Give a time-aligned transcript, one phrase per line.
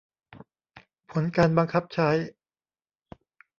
[1.11, 2.09] ผลการบังคับใช้